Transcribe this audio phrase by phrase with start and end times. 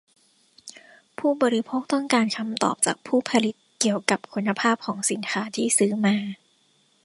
[1.17, 6.15] ผู้บริโภคต้องการคำตอบจากผู้ผลิตเกี่ยวกับคุณภาพของสินค้าที่ซื้อมา